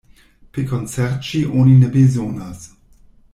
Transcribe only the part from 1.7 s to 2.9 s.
ne bezonas.